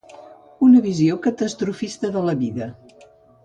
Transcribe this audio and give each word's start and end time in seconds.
Una 0.67 0.81
visió 0.85 1.19
catastrofista 1.27 2.13
de 2.17 2.27
la 2.31 2.37
vida. 2.43 2.73